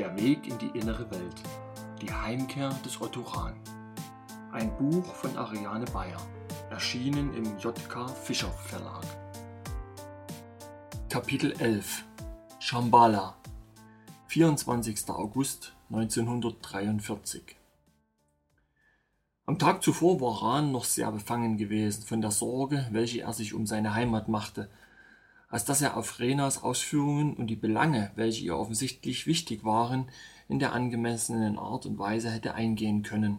[0.00, 1.42] Der Weg in die innere Welt.
[2.00, 3.52] Die Heimkehr des Otto Rahn.
[4.50, 6.16] Ein Buch von Ariane Bayer.
[6.70, 9.04] Erschienen im JK Fischer Verlag.
[11.10, 12.02] Kapitel 11
[12.60, 13.36] Shambhala
[14.28, 15.10] 24.
[15.10, 17.56] August 1943
[19.44, 23.52] Am Tag zuvor war Rahn noch sehr befangen gewesen von der Sorge, welche er sich
[23.52, 24.70] um seine Heimat machte–
[25.50, 30.08] als dass er auf Renas Ausführungen und die Belange, welche ihr offensichtlich wichtig waren,
[30.48, 33.38] in der angemessenen Art und Weise hätte eingehen können.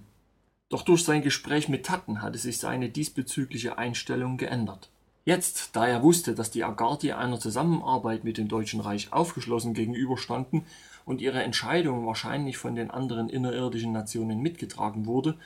[0.69, 4.89] Doch durch sein Gespräch mit Tatten hatte sich seine diesbezügliche Einstellung geändert.
[5.23, 10.63] Jetzt, da er wusste, dass die Agarthi einer Zusammenarbeit mit dem Deutschen Reich aufgeschlossen gegenüberstanden
[11.05, 15.37] und ihre Entscheidung wahrscheinlich von den anderen innerirdischen Nationen mitgetragen wurde,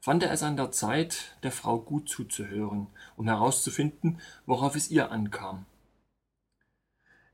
[0.00, 5.10] fand er es an der Zeit, der Frau gut zuzuhören, um herauszufinden, worauf es ihr
[5.10, 5.64] ankam.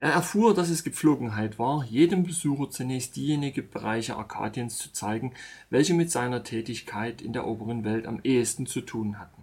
[0.03, 5.35] Er erfuhr, dass es Gepflogenheit war, jedem Besucher zunächst diejenigen Bereiche Arkadiens zu zeigen,
[5.69, 9.43] welche mit seiner Tätigkeit in der oberen Welt am ehesten zu tun hatten.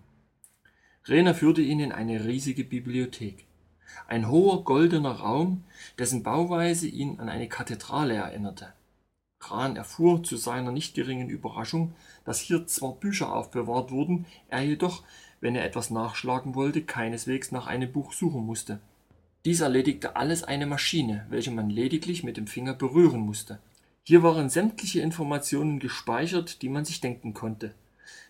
[1.06, 3.46] Rena führte ihn in eine riesige Bibliothek.
[4.08, 5.64] Ein hoher goldener Raum,
[6.00, 8.74] dessen Bauweise ihn an eine Kathedrale erinnerte.
[9.38, 11.94] Kran erfuhr zu seiner nicht geringen Überraschung,
[12.26, 15.04] dass hier zwar Bücher aufbewahrt wurden, er jedoch,
[15.40, 18.80] wenn er etwas nachschlagen wollte, keineswegs nach einem Buch suchen musste
[19.48, 23.60] dies erledigte alles eine Maschine, welche man lediglich mit dem Finger berühren musste.
[24.04, 27.74] Hier waren sämtliche Informationen gespeichert, die man sich denken konnte.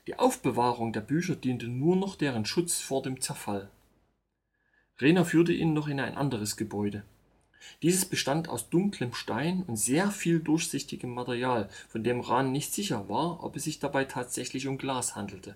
[0.06, 3.68] Die Aufbewahrung der Bücher diente nur noch deren Schutz vor dem Zerfall.
[5.02, 7.04] Rena führte ihn noch in ein anderes Gebäude.
[7.82, 13.10] Dieses bestand aus dunklem Stein und sehr viel durchsichtigem Material, von dem Rahn nicht sicher
[13.10, 15.56] war, ob es sich dabei tatsächlich um Glas handelte.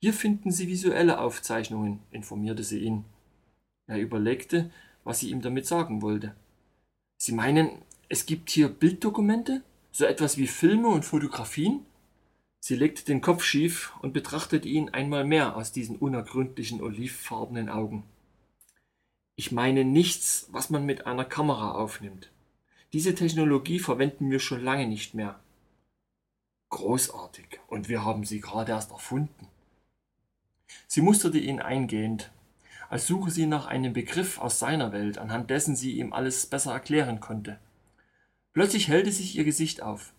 [0.00, 3.04] Hier finden Sie visuelle Aufzeichnungen, informierte sie ihn.
[3.86, 4.70] Er überlegte,
[5.04, 6.34] was sie ihm damit sagen wollte.
[7.16, 9.62] Sie meinen, es gibt hier Bilddokumente?
[9.92, 11.86] So etwas wie Filme und Fotografien?
[12.60, 18.04] Sie legte den Kopf schief und betrachtete ihn einmal mehr aus diesen unergründlichen olivfarbenen Augen.
[19.36, 22.30] Ich meine nichts, was man mit einer Kamera aufnimmt.
[22.92, 25.38] Diese Technologie verwenden wir schon lange nicht mehr.
[26.70, 29.46] Großartig, und wir haben sie gerade erst erfunden.
[30.88, 32.32] Sie musterte ihn eingehend,
[32.88, 36.72] als suche sie nach einem Begriff aus seiner Welt, anhand dessen sie ihm alles besser
[36.72, 37.58] erklären konnte.
[38.52, 40.12] Plötzlich hellte sich ihr Gesicht auf.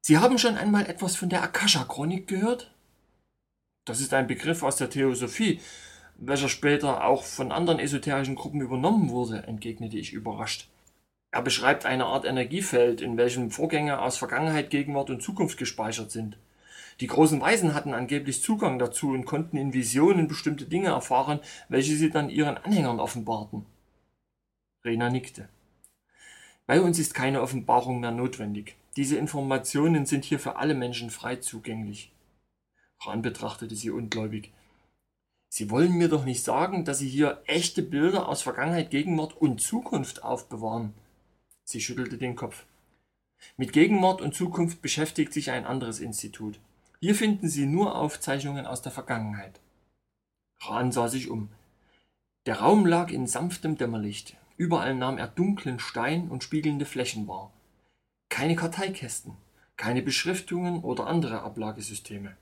[0.00, 2.74] Sie haben schon einmal etwas von der Akasha-Chronik gehört?
[3.84, 5.60] Das ist ein Begriff aus der Theosophie,
[6.16, 10.68] welcher später auch von anderen esoterischen Gruppen übernommen wurde, entgegnete ich überrascht.
[11.30, 16.36] Er beschreibt eine Art Energiefeld, in welchem Vorgänge aus Vergangenheit, Gegenwart und Zukunft gespeichert sind.
[17.00, 21.96] Die großen Weisen hatten angeblich Zugang dazu und konnten in Visionen bestimmte Dinge erfahren, welche
[21.96, 23.66] sie dann ihren Anhängern offenbarten.
[24.84, 25.48] Rena nickte.
[26.66, 28.76] Bei uns ist keine Offenbarung mehr notwendig.
[28.96, 32.12] Diese Informationen sind hier für alle Menschen frei zugänglich.
[33.00, 34.52] Ran betrachtete sie ungläubig.
[35.48, 39.60] Sie wollen mir doch nicht sagen, dass Sie hier echte Bilder aus Vergangenheit, Gegenwart und
[39.60, 40.94] Zukunft aufbewahren.
[41.62, 42.64] Sie schüttelte den Kopf.
[43.56, 46.58] Mit Gegenwart und Zukunft beschäftigt sich ein anderes Institut.
[47.00, 49.60] Hier finden Sie nur Aufzeichnungen aus der Vergangenheit.
[50.60, 51.50] Rahn sah sich um.
[52.46, 54.36] Der Raum lag in sanftem Dämmerlicht.
[54.56, 57.52] Überall nahm er dunklen Stein und spiegelnde Flächen wahr.
[58.28, 59.36] Keine Karteikästen,
[59.76, 62.36] keine Beschriftungen oder andere Ablagesysteme.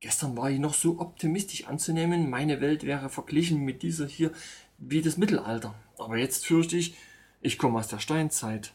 [0.00, 4.32] Gestern war ich noch so optimistisch anzunehmen, meine Welt wäre verglichen mit dieser hier
[4.76, 5.74] wie das Mittelalter.
[5.98, 6.94] Aber jetzt fürchte ich,
[7.40, 8.74] ich komme aus der Steinzeit.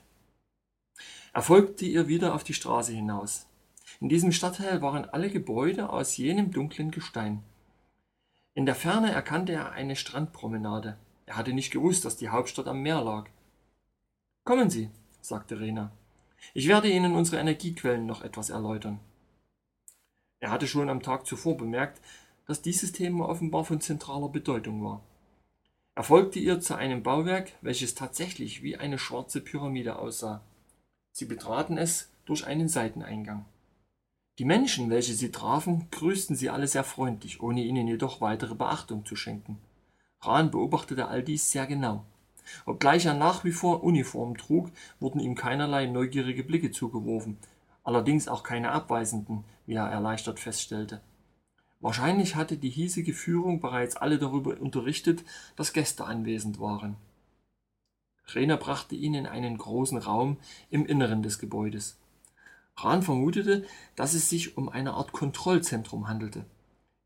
[1.33, 3.45] Er folgte ihr wieder auf die Straße hinaus.
[3.99, 7.43] In diesem Stadtteil waren alle Gebäude aus jenem dunklen Gestein.
[8.53, 10.97] In der Ferne erkannte er eine Strandpromenade.
[11.25, 13.29] Er hatte nicht gewusst, dass die Hauptstadt am Meer lag.
[14.45, 14.89] Kommen Sie,
[15.21, 15.91] sagte Rena.
[16.53, 18.99] Ich werde Ihnen unsere Energiequellen noch etwas erläutern.
[20.39, 22.01] Er hatte schon am Tag zuvor bemerkt,
[22.47, 25.03] dass dieses Thema offenbar von zentraler Bedeutung war.
[25.95, 30.41] Er folgte ihr zu einem Bauwerk, welches tatsächlich wie eine schwarze Pyramide aussah.
[31.11, 33.45] Sie betraten es durch einen Seiteneingang.
[34.39, 39.05] Die Menschen, welche sie trafen, grüßten sie alle sehr freundlich, ohne ihnen jedoch weitere Beachtung
[39.05, 39.57] zu schenken.
[40.21, 42.05] Rahn beobachtete all dies sehr genau.
[42.65, 44.71] Obgleich er nach wie vor Uniform trug,
[45.01, 47.37] wurden ihm keinerlei neugierige Blicke zugeworfen,
[47.83, 51.01] allerdings auch keine abweisenden, wie er erleichtert feststellte.
[51.81, 55.25] Wahrscheinlich hatte die hiesige Führung bereits alle darüber unterrichtet,
[55.57, 56.95] dass Gäste anwesend waren.
[58.33, 60.37] Rena brachte ihn in einen großen Raum
[60.69, 61.99] im Inneren des Gebäudes.
[62.83, 63.65] Rahn vermutete,
[63.95, 66.45] dass es sich um eine Art Kontrollzentrum handelte.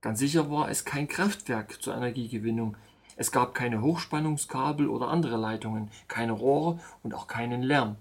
[0.02, 2.76] Ganz sicher war es kein Kraftwerk zur Energiegewinnung.
[3.16, 7.96] Es gab keine Hochspannungskabel oder andere Leitungen, keine Rohre und auch keinen Lärm.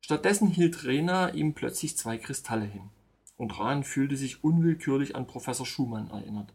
[0.00, 2.90] Stattdessen hielt Rena ihm plötzlich zwei Kristalle hin,
[3.36, 6.52] und Rahn fühlte sich unwillkürlich an Professor Schumann erinnert.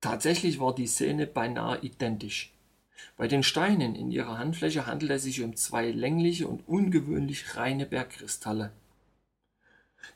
[0.00, 2.52] Tatsächlich war die Szene beinahe identisch.
[3.16, 7.86] Bei den Steinen in ihrer Handfläche handelt es sich um zwei längliche und ungewöhnlich reine
[7.86, 8.72] Bergkristalle.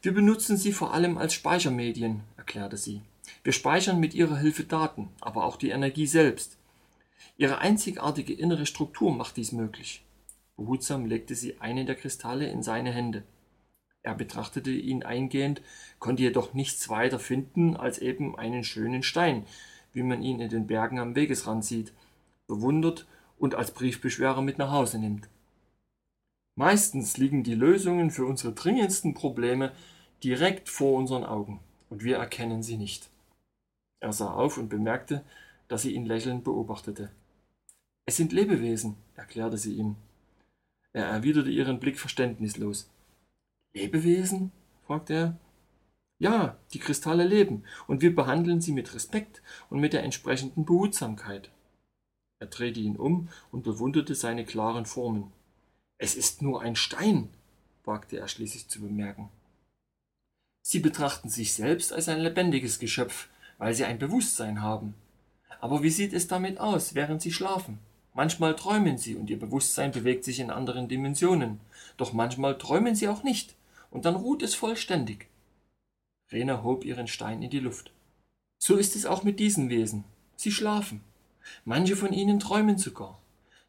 [0.02, 3.02] Wir benutzen sie vor allem als Speichermedien, erklärte sie.
[3.42, 6.58] Wir speichern mit ihrer Hilfe Daten, aber auch die Energie selbst.
[7.36, 10.04] Ihre einzigartige innere Struktur macht dies möglich.
[10.56, 13.22] Behutsam legte sie einen der Kristalle in seine Hände.
[14.02, 15.62] Er betrachtete ihn eingehend,
[15.98, 19.44] konnte jedoch nichts weiter finden als eben einen schönen Stein,
[19.92, 21.92] wie man ihn in den Bergen am Wegesrand sieht,
[22.46, 23.06] bewundert
[23.38, 25.28] und als Briefbeschwerer mit nach Hause nimmt.
[26.60, 29.72] Meistens liegen die Lösungen für unsere dringendsten Probleme
[30.22, 31.58] direkt vor unseren Augen
[31.88, 33.08] und wir erkennen sie nicht.
[34.00, 35.24] Er sah auf und bemerkte,
[35.68, 37.10] dass sie ihn lächelnd beobachtete.
[38.04, 39.96] Es sind Lebewesen, erklärte sie ihm.
[40.92, 42.90] Er erwiderte ihren Blick verständnislos.
[43.72, 44.52] Lebewesen?
[44.86, 45.38] fragte er.
[46.18, 49.40] Ja, die Kristalle leben, und wir behandeln sie mit Respekt
[49.70, 51.50] und mit der entsprechenden Behutsamkeit.
[52.38, 55.32] Er drehte ihn um und bewunderte seine klaren Formen.
[56.02, 57.28] Es ist nur ein Stein,
[57.84, 59.28] wagte er schließlich zu bemerken.
[60.62, 64.94] Sie betrachten sich selbst als ein lebendiges Geschöpf, weil sie ein Bewusstsein haben.
[65.60, 67.80] Aber wie sieht es damit aus, während sie schlafen?
[68.14, 71.60] Manchmal träumen sie und ihr Bewusstsein bewegt sich in anderen Dimensionen.
[71.98, 73.54] Doch manchmal träumen sie auch nicht
[73.90, 75.28] und dann ruht es vollständig.
[76.32, 77.92] Rena hob ihren Stein in die Luft.
[78.58, 80.04] So ist es auch mit diesen Wesen.
[80.34, 81.02] Sie schlafen.
[81.66, 83.20] Manche von ihnen träumen sogar.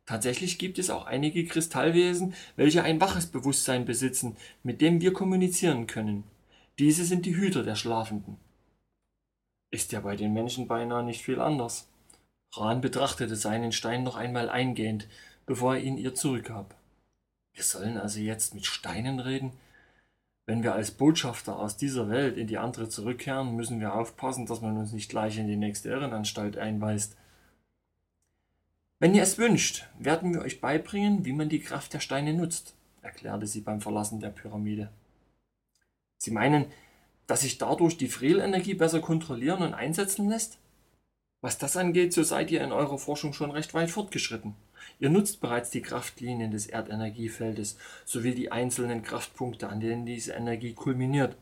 [0.06, 5.88] Tatsächlich gibt es auch einige Kristallwesen, welche ein waches Bewusstsein besitzen, mit dem wir kommunizieren
[5.88, 6.24] können.
[6.80, 8.38] Diese sind die Hüter der Schlafenden.
[9.72, 11.88] Ist ja bei den Menschen beinahe nicht viel anders.
[12.54, 15.08] Rahn betrachtete seinen Stein noch einmal eingehend,
[15.46, 16.76] bevor er ihn ihr zurückgab.
[17.54, 19.54] Wir sollen also jetzt mit Steinen reden?
[20.46, 24.62] Wenn wir als Botschafter aus dieser Welt in die andere zurückkehren, müssen wir aufpassen, dass
[24.62, 27.16] man uns nicht gleich in die nächste Irrenanstalt einweist.
[29.02, 32.76] Wenn ihr es wünscht, werden wir euch beibringen, wie man die Kraft der Steine nutzt,
[33.02, 34.92] erklärte sie beim Verlassen der Pyramide.
[36.20, 36.68] Sie meinen,
[37.26, 40.60] dass sich dadurch die Freelenergie besser kontrollieren und einsetzen lässt?
[41.42, 44.54] Was das angeht, so seid ihr in eurer Forschung schon recht weit fortgeschritten.
[45.00, 50.74] Ihr nutzt bereits die Kraftlinien des Erdenergiefeldes sowie die einzelnen Kraftpunkte, an denen diese Energie
[50.74, 51.36] kulminiert.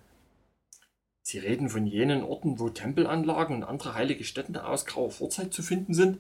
[1.24, 5.62] Sie reden von jenen Orten, wo Tempelanlagen und andere heilige Stätten aus grauer Vorzeit zu
[5.62, 6.20] finden sind?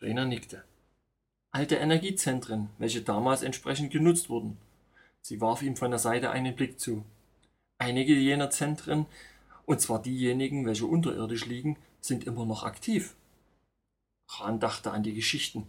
[0.00, 0.62] Rena nickte.
[1.52, 4.58] Alte Energiezentren, welche damals entsprechend genutzt wurden.
[5.22, 7.04] Sie warf ihm von der Seite einen Blick zu.
[7.78, 9.06] Einige jener Zentren,
[9.64, 13.14] und zwar diejenigen, welche unterirdisch liegen, sind immer noch aktiv.
[14.28, 15.66] Rahn dachte an die Geschichten,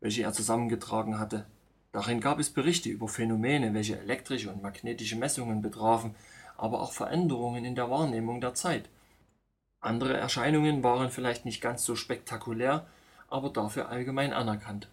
[0.00, 1.46] welche er zusammengetragen hatte.
[1.90, 6.14] Darin gab es Berichte über Phänomene, welche elektrische und magnetische Messungen betrafen,
[6.58, 8.90] aber auch Veränderungen in der Wahrnehmung der Zeit.
[9.80, 12.86] Andere Erscheinungen waren vielleicht nicht ganz so spektakulär,
[13.34, 14.88] aber dafür allgemein anerkannt.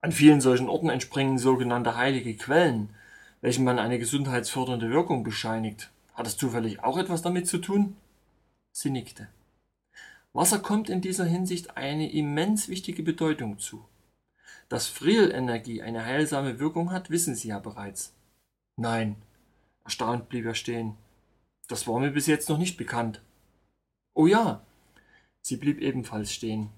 [0.00, 2.90] An vielen solchen Orten entspringen sogenannte heilige Quellen,
[3.40, 5.90] welchen man eine gesundheitsfördernde Wirkung bescheinigt.
[6.14, 7.96] Hat es zufällig auch etwas damit zu tun?
[8.70, 9.26] Sie nickte.
[10.32, 13.84] Wasser kommt in dieser Hinsicht eine immens wichtige Bedeutung zu.
[14.68, 18.14] Dass Frielenergie eine heilsame Wirkung hat, wissen Sie ja bereits.
[18.76, 19.16] Nein,
[19.82, 20.94] erstaunt blieb er stehen.
[21.66, 23.22] Das war mir bis jetzt noch nicht bekannt.
[24.14, 24.62] Oh ja,
[25.40, 26.70] sie blieb ebenfalls stehen.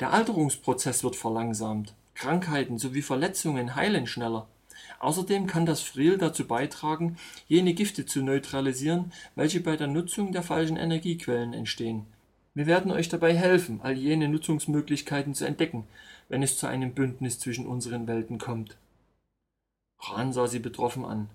[0.00, 1.94] Der Alterungsprozess wird verlangsamt.
[2.14, 4.46] Krankheiten sowie Verletzungen heilen schneller.
[5.00, 7.16] Außerdem kann das Friel dazu beitragen,
[7.48, 12.06] jene Gifte zu neutralisieren, welche bei der Nutzung der falschen Energiequellen entstehen.
[12.54, 15.86] Wir werden euch dabei helfen, all jene Nutzungsmöglichkeiten zu entdecken,
[16.28, 18.76] wenn es zu einem Bündnis zwischen unseren Welten kommt.
[19.98, 21.28] Ran sah sie betroffen an.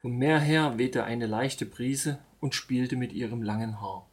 [0.00, 4.06] Vom Meer her wehte eine leichte Brise und spielte mit ihrem langen Haar.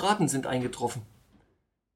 [0.00, 1.02] Kameraden sind eingetroffen.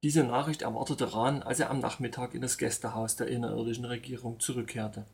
[0.02, 5.06] Diese Nachricht erwartete Rahn, als er am Nachmittag in das Gästehaus der innerirdischen Regierung zurückkehrte.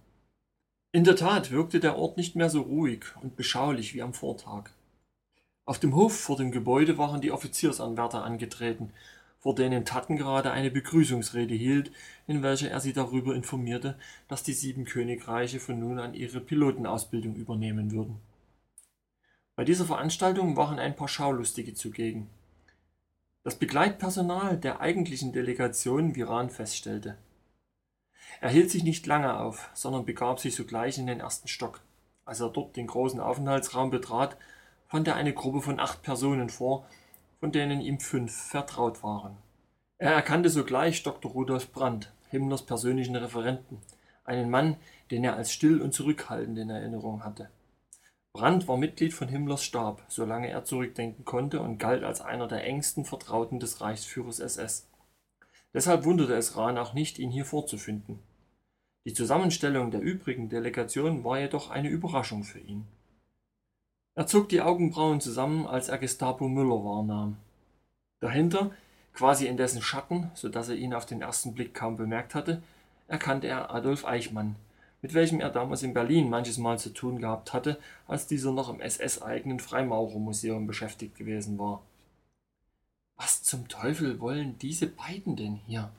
[0.90, 4.70] In der Tat wirkte der Ort nicht mehr so ruhig und beschaulich wie am Vortag.
[5.66, 8.90] Auf dem Hof vor dem Gebäude waren die Offiziersanwärter angetreten,
[9.38, 11.92] vor denen Tatten gerade eine Begrüßungsrede hielt,
[12.26, 17.36] in welcher er sie darüber informierte, dass die sieben Königreiche von nun an ihre Pilotenausbildung
[17.36, 18.16] übernehmen würden.
[19.54, 22.28] Bei dieser Veranstaltung waren ein paar Schaulustige zugegen.
[23.42, 27.16] Das Begleitpersonal der eigentlichen Delegation, wie Rahn feststellte.
[28.42, 31.80] Er hielt sich nicht lange auf, sondern begab sich sogleich in den ersten Stock.
[32.26, 34.36] Als er dort den großen Aufenthaltsraum betrat,
[34.88, 36.86] fand er eine Gruppe von acht Personen vor,
[37.38, 39.38] von denen ihm fünf vertraut waren.
[39.96, 41.30] Er erkannte sogleich Dr.
[41.30, 43.78] Rudolf Brandt, Himmlers persönlichen Referenten,
[44.24, 44.76] einen Mann,
[45.10, 47.48] den er als still und zurückhaltend in Erinnerung hatte.
[48.32, 52.64] Brandt war Mitglied von Himmlers Stab, solange er zurückdenken konnte und galt als einer der
[52.64, 54.88] engsten Vertrauten des Reichsführers SS.
[55.74, 58.18] Deshalb wunderte es Rahn auch nicht, ihn hier vorzufinden.
[59.04, 62.86] Die Zusammenstellung der übrigen Delegation war jedoch eine Überraschung für ihn.
[64.14, 67.36] Er zog die Augenbrauen zusammen, als er Gestapo Müller wahrnahm.
[68.20, 68.70] Dahinter
[69.12, 72.62] Quasi in dessen Schatten, so dass er ihn auf den ersten Blick kaum bemerkt hatte,
[73.08, 74.56] erkannte er Adolf Eichmann,
[75.02, 78.68] mit welchem er damals in Berlin manches Mal zu tun gehabt hatte, als dieser noch
[78.68, 81.82] im SS-eigenen Freimaurermuseum beschäftigt gewesen war.
[83.16, 85.90] Was zum Teufel wollen diese beiden denn hier?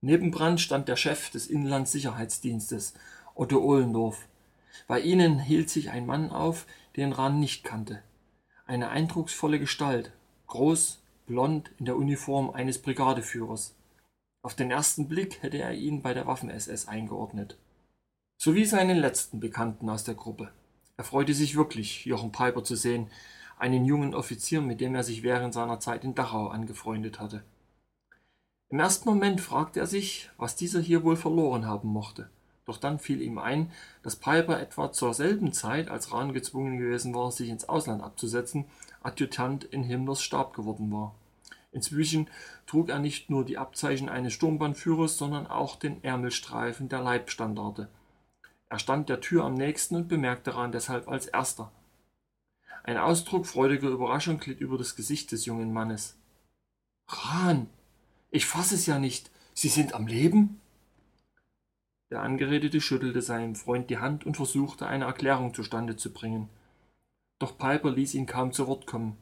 [0.00, 2.94] Neben Brandt stand der Chef des Inlandssicherheitsdienstes,
[3.34, 4.26] Otto Ohlendorf.
[4.86, 6.66] Bei ihnen hielt sich ein Mann auf,
[6.96, 8.02] den Rahn nicht kannte.
[8.66, 10.12] Eine eindrucksvolle Gestalt,
[10.46, 13.74] groß, blond in der Uniform eines Brigadeführers.
[14.42, 17.56] Auf den ersten Blick hätte er ihn bei der Waffen-SS eingeordnet.
[18.40, 20.52] Sowie seinen letzten Bekannten aus der Gruppe.
[20.96, 23.08] Er freute sich wirklich, Jochen Piper zu sehen,
[23.58, 27.42] einen jungen Offizier, mit dem er sich während seiner Zeit in Dachau angefreundet hatte.
[28.68, 32.30] Im ersten Moment fragte er sich, was dieser hier wohl verloren haben mochte.
[32.64, 33.72] Doch dann fiel ihm ein,
[34.04, 38.66] dass Piper etwa zur selben Zeit, als Rahn gezwungen gewesen war, sich ins Ausland abzusetzen,
[39.02, 41.12] Adjutant in Himmlers Stab geworden war.
[41.72, 42.30] Inzwischen
[42.68, 47.88] trug er nicht nur die Abzeichen eines Sturmbannführers, sondern auch den Ärmelstreifen der Leibstandarte.
[48.68, 51.72] Er stand der Tür am nächsten und bemerkte Rahn deshalb als erster.
[52.84, 56.16] Ein Ausdruck freudiger Überraschung glitt über das Gesicht des jungen Mannes.
[57.06, 57.68] Rahn,
[58.30, 59.30] ich fasse es ja nicht.
[59.54, 60.60] Sie sind am Leben?
[62.10, 66.48] Der Angeredete schüttelte seinem Freund die Hand und versuchte, eine Erklärung zustande zu bringen.
[67.38, 69.16] Doch Piper ließ ihn kaum zu Wort kommen.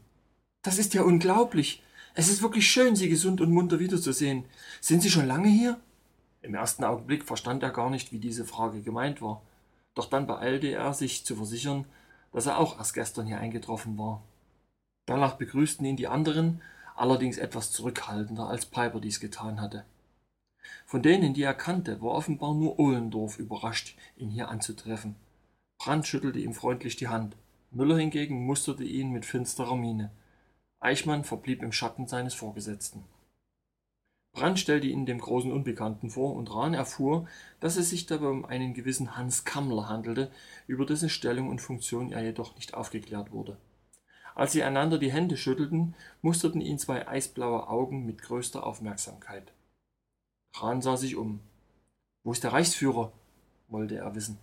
[0.62, 1.83] Das ist ja unglaublich.
[2.15, 4.45] Es ist wirklich schön, Sie gesund und munter wiederzusehen.
[4.81, 5.81] Sind Sie schon lange hier?
[6.47, 9.43] Im ersten Augenblick verstand er gar nicht, wie diese Frage gemeint war.
[9.97, 11.87] Doch dann beeilte er sich zu versichern,
[12.31, 14.23] dass er auch erst gestern hier eingetroffen war.
[15.07, 16.62] Danach begrüßten ihn die anderen,
[16.95, 19.85] allerdings etwas zurückhaltender, als Piper dies getan hatte.
[20.85, 25.17] Von denen, die er kannte, war offenbar nur Ohlendorf überrascht, ihn hier anzutreffen.
[25.79, 27.37] Brandt schüttelte ihm freundlich die Hand.
[27.73, 30.12] Müller hingegen musterte ihn mit finsterer Miene.
[30.79, 33.03] Eichmann verblieb im Schatten seines Vorgesetzten.
[34.37, 37.26] Brandt stellte ihn dem großen Unbekannten vor, und Rahn erfuhr,
[37.59, 40.31] dass es sich dabei um einen gewissen Hans Kammler handelte,
[40.66, 43.57] über dessen Stellung und Funktion er jedoch nicht aufgeklärt wurde.
[44.35, 49.55] Als sie einander die Hände schüttelten, musterten ihn zwei eisblaue Augen mit größter Aufmerksamkeit.
[50.55, 51.40] Rahn sah sich um.
[52.23, 53.12] Wo ist der Reichsführer?
[53.69, 54.37] wollte er wissen.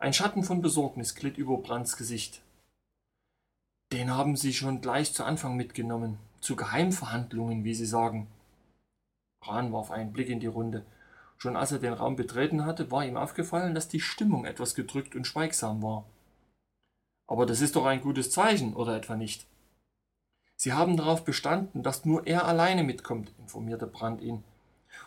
[0.00, 2.42] Ein Schatten von Besorgnis glitt über Brandts Gesicht.
[3.92, 8.26] Den haben Sie schon gleich zu Anfang mitgenommen, zu Geheimverhandlungen, wie Sie sagen.
[9.46, 10.84] Rahn warf einen Blick in die Runde.
[11.36, 15.14] Schon als er den Raum betreten hatte, war ihm aufgefallen, dass die Stimmung etwas gedrückt
[15.14, 16.04] und schweigsam war.
[17.26, 19.46] Aber das ist doch ein gutes Zeichen, oder etwa nicht?
[20.56, 24.44] Sie haben darauf bestanden, dass nur er alleine mitkommt, informierte Brandt ihn.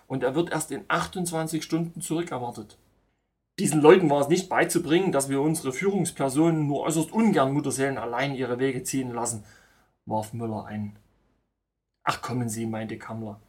[0.07, 2.77] Und er wird erst in 28 Stunden zurückerwartet.
[3.59, 8.35] Diesen Leuten war es nicht beizubringen, dass wir unsere Führungspersonen nur äußerst ungern Mutterseelen allein
[8.35, 9.43] ihre Wege ziehen lassen,
[10.05, 10.97] warf Müller ein.
[12.03, 13.39] Ach kommen Sie, meinte Kammler.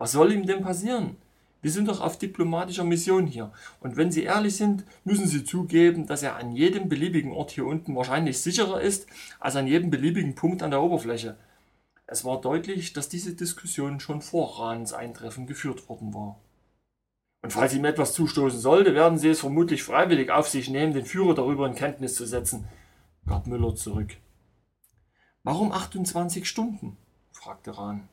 [0.00, 1.18] Was soll ihm denn passieren?
[1.60, 3.52] Wir sind doch auf diplomatischer Mission hier.
[3.80, 7.66] Und wenn Sie ehrlich sind, müssen Sie zugeben, dass er an jedem beliebigen Ort hier
[7.66, 9.06] unten wahrscheinlich sicherer ist
[9.40, 11.36] als an jedem beliebigen Punkt an der Oberfläche.
[12.06, 16.40] Es war deutlich, dass diese Diskussion schon vor Rahns Eintreffen geführt worden war.
[17.42, 21.04] Und falls ihm etwas zustoßen sollte, werden sie es vermutlich freiwillig auf sich nehmen, den
[21.04, 22.66] Führer darüber in Kenntnis zu setzen,
[23.26, 24.16] gab Müller zurück.
[25.42, 26.96] Warum 28 Stunden?
[27.32, 28.08] fragte Rahn.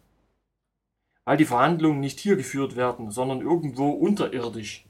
[1.28, 4.86] Weil die Verhandlungen nicht hier geführt werden, sondern irgendwo unterirdisch.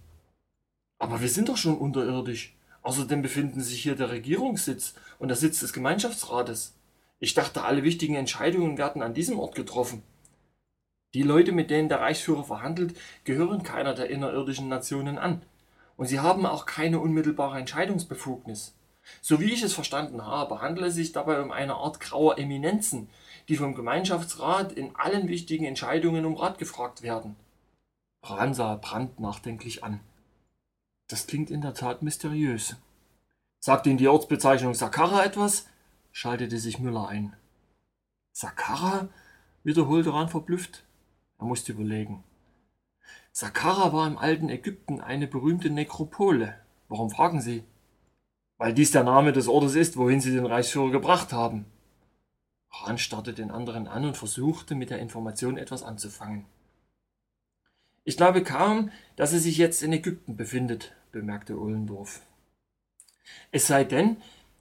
[0.99, 2.55] Aber wir sind doch schon unterirdisch.
[2.83, 6.75] Außerdem befinden sich hier der Regierungssitz und der Sitz des Gemeinschaftsrates.
[7.17, 10.03] Ich dachte, alle wichtigen Entscheidungen werden an diesem Ort getroffen.
[11.15, 15.41] Die Leute, mit denen der Reichsführer verhandelt, gehören keiner der innerirdischen Nationen an.
[15.95, 18.75] Und sie haben auch keine unmittelbare Entscheidungsbefugnis.
[19.23, 23.09] So wie ich es verstanden habe, handelt es sich dabei um eine Art grauer Eminenzen,
[23.49, 27.35] die vom Gemeinschaftsrat in allen wichtigen Entscheidungen um Rat gefragt werden.
[28.21, 29.99] Bran sah Brandt nachdenklich an.
[31.07, 32.75] Das klingt in der Tat mysteriös.
[33.59, 35.67] Sagt Ihnen die Ortsbezeichnung Sakkara etwas?
[36.11, 37.33] schaltete sich Müller ein.
[38.33, 39.07] Sakkara?
[39.63, 40.83] wiederholte Rahn verblüfft.
[41.39, 42.23] Er musste überlegen.
[43.31, 46.55] Sakkara war im alten Ägypten eine berühmte Nekropole.
[46.89, 47.63] Warum fragen Sie?
[48.57, 51.65] Weil dies der Name des Ortes ist, wohin Sie den Reichsführer gebracht haben.
[52.71, 56.45] Rahn starrte den anderen an und versuchte, mit der Information etwas anzufangen.
[58.03, 62.21] Ich glaube kaum, dass er sich jetzt in Ägypten befindet, bemerkte Ohlendorf.
[63.51, 64.17] Es sei denn,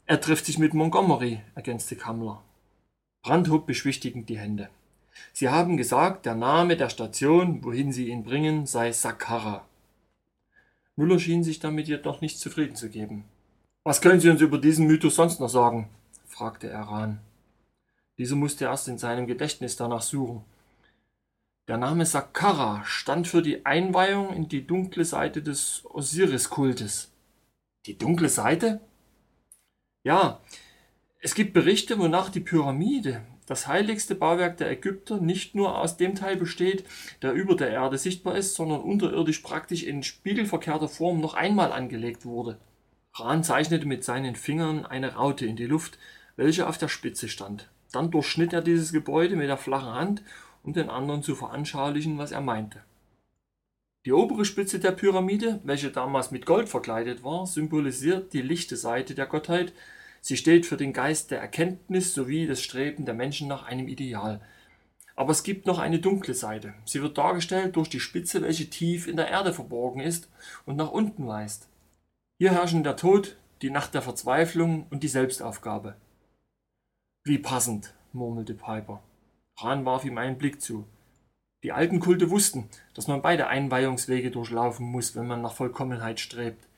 [0.06, 2.42] er trifft sich mit Montgomery, ergänzte Kammler.
[3.22, 4.68] Brandt hob beschwichtigend die Hände.
[5.32, 9.64] Sie haben gesagt, der Name der Station, wohin Sie ihn bringen, sei Sakkara.
[10.96, 13.24] Müller schien sich damit jedoch nicht zufrieden zu geben.
[13.84, 15.88] Was können Sie uns über diesen Mythos sonst noch sagen?
[16.26, 17.20] fragte er Rahn.
[18.18, 20.44] Dieser musste erst in seinem Gedächtnis danach suchen.
[21.68, 27.10] Der Name Sakkara stand für die Einweihung in die dunkle Seite des Osiris-Kultes.
[27.86, 28.80] Die dunkle Seite?
[30.04, 30.40] Ja,
[31.18, 36.14] es gibt Berichte, wonach die Pyramide, das heiligste Bauwerk der Ägypter, nicht nur aus dem
[36.14, 36.84] Teil besteht,
[37.22, 42.24] der über der Erde sichtbar ist, sondern unterirdisch praktisch in spiegelverkehrter Form noch einmal angelegt
[42.24, 42.58] wurde.
[43.14, 45.98] Rahn zeichnete mit seinen Fingern eine Raute in die Luft,
[46.36, 47.68] welche auf der Spitze stand.
[47.96, 50.22] Dann durchschnitt er dieses Gebäude mit der flachen Hand,
[50.62, 52.82] um den anderen zu veranschaulichen, was er meinte.
[54.04, 59.14] Die obere Spitze der Pyramide, welche damals mit Gold verkleidet war, symbolisiert die lichte Seite
[59.14, 59.72] der Gottheit.
[60.20, 64.42] Sie steht für den Geist der Erkenntnis sowie das Streben der Menschen nach einem Ideal.
[65.14, 66.74] Aber es gibt noch eine dunkle Seite.
[66.84, 70.28] Sie wird dargestellt durch die Spitze, welche tief in der Erde verborgen ist
[70.66, 71.70] und nach unten weist.
[72.36, 75.96] Hier herrschen der Tod, die Nacht der Verzweiflung und die Selbstaufgabe.
[77.26, 79.02] Wie passend, murmelte Piper.
[79.56, 80.86] Rahn warf ihm einen Blick zu.
[81.64, 86.68] Die alten Kulte wussten, dass man beide Einweihungswege durchlaufen muss, wenn man nach Vollkommenheit strebt.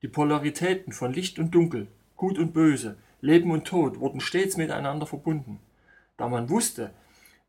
[0.00, 5.04] Die Polaritäten von Licht und Dunkel, Gut und Böse, Leben und Tod wurden stets miteinander
[5.04, 5.60] verbunden.
[6.16, 6.94] Da man wusste,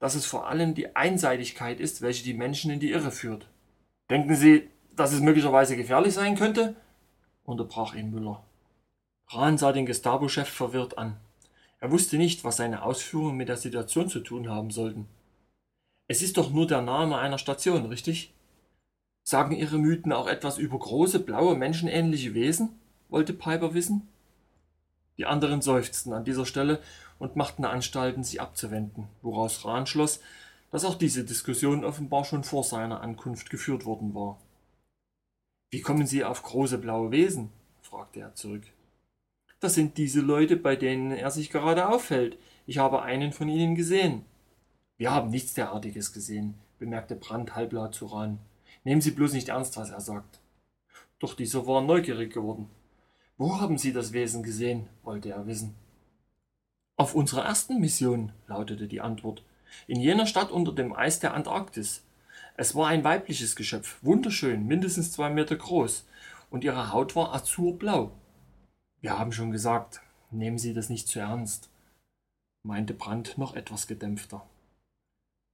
[0.01, 3.47] dass es vor allem die Einseitigkeit ist, welche die Menschen in die Irre führt.
[4.09, 6.75] Denken Sie, dass es möglicherweise gefährlich sein könnte?
[7.45, 8.43] unterbrach ihn Müller.
[9.29, 11.15] Rahn sah den Gestapo-Chef verwirrt an.
[11.81, 15.07] Er wusste nicht, was seine Ausführungen mit der Situation zu tun haben sollten.
[16.07, 18.33] Es ist doch nur der Name einer Station, richtig?
[19.23, 22.69] Sagen Ihre Mythen auch etwas über große, blaue, menschenähnliche Wesen?
[23.09, 24.07] wollte Piper wissen.
[25.17, 26.81] Die anderen seufzten an dieser Stelle
[27.19, 30.21] und machten Anstalten, sie abzuwenden, woraus Rahn schloss,
[30.71, 34.39] dass auch diese Diskussion offenbar schon vor seiner Ankunft geführt worden war.
[35.71, 37.49] Wie kommen Sie auf große blaue Wesen?
[37.81, 38.63] fragte er zurück.
[39.61, 42.37] Das sind diese Leute, bei denen er sich gerade aufhält.
[42.65, 44.25] Ich habe einen von ihnen gesehen.
[44.97, 48.39] Wir haben nichts derartiges gesehen, bemerkte Brandt halblaut zu Rahn.
[48.83, 50.39] Nehmen Sie bloß nicht ernst, was er sagt.
[51.19, 52.69] Doch dieser war neugierig geworden.
[53.37, 54.87] Wo haben Sie das Wesen gesehen?
[55.03, 55.75] wollte er wissen.
[56.97, 59.43] Auf unserer ersten Mission, lautete die Antwort.
[59.85, 62.03] In jener Stadt unter dem Eis der Antarktis.
[62.57, 66.07] Es war ein weibliches Geschöpf, wunderschön, mindestens zwei Meter groß,
[66.49, 68.11] und ihre Haut war azurblau.
[69.01, 71.69] Wir haben schon gesagt, nehmen Sie das nicht zu ernst,
[72.61, 74.47] meinte Brandt noch etwas gedämpfter.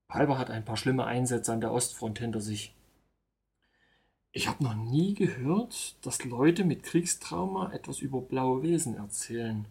[0.10, 2.75] Palber hat ein paar schlimme Einsätze an der Ostfront hinter sich.
[4.33, 9.65] Ich habe noch nie gehört, dass Leute mit Kriegstrauma etwas über blaue Wesen erzählen.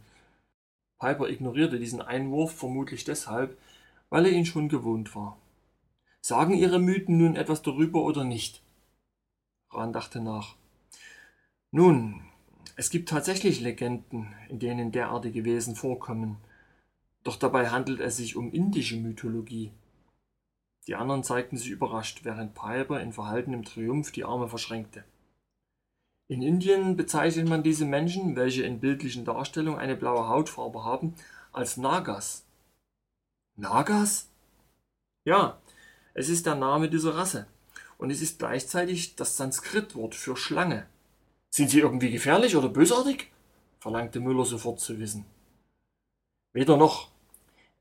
[0.98, 3.58] Piper ignorierte diesen Einwurf vermutlich deshalb,
[4.08, 5.36] weil er ihn schon gewohnt war.
[6.22, 8.62] Sagen Ihre Mythen nun etwas darüber oder nicht?
[9.70, 10.56] Rahn dachte nach.
[11.70, 12.22] Nun,
[12.76, 16.36] es gibt tatsächlich Legenden, in denen derartige Wesen vorkommen,
[17.24, 19.72] doch dabei handelt es sich um indische Mythologie.
[20.86, 25.04] Die anderen zeigten sich überrascht, während Piper in verhaltenem Triumph die Arme verschränkte.
[26.28, 31.14] In Indien bezeichnet man diese Menschen, welche in bildlichen Darstellungen eine blaue Hautfarbe haben,
[31.52, 32.44] als Nagas.
[33.56, 34.28] Nagas?
[35.24, 35.58] Ja,
[36.12, 37.46] es ist der Name dieser Rasse
[37.96, 40.86] und es ist gleichzeitig das Sanskritwort für Schlange.
[41.56, 43.28] Sind sie irgendwie gefährlich oder bösartig?
[43.78, 45.24] verlangte Müller sofort zu wissen.
[46.52, 47.08] Weder noch.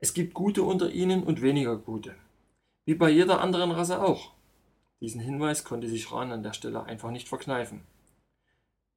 [0.00, 2.14] Es gibt gute unter ihnen und weniger gute.
[2.86, 4.32] Wie bei jeder anderen Rasse auch.
[5.02, 7.82] Diesen Hinweis konnte sich Rahn an der Stelle einfach nicht verkneifen.